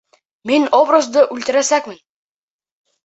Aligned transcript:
Мин 0.51 0.63
образды 0.77 1.23
үлтерәсәкмен! 1.37 2.01